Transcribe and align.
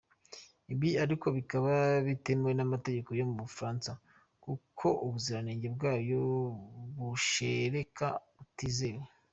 Ibi 0.73 0.89
ariko 1.03 1.25
bikaba 1.37 1.71
bitemewe 2.07 2.53
n’amategeko 2.55 3.09
yo 3.19 3.25
mu 3.29 3.35
Bufaransa 3.45 3.91
kuko 4.43 4.87
ubuziranenge 5.05 5.67
bwayo 5.75 6.21
mashereka 6.99 8.07
butizewe. 8.37 9.03